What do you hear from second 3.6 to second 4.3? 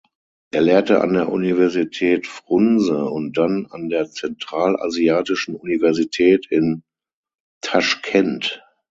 an der